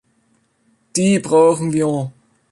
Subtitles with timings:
[0.95, 2.11] Die brauchen wir!